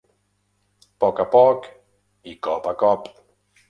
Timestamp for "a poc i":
1.25-2.37